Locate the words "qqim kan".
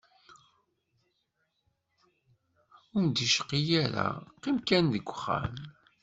4.41-4.85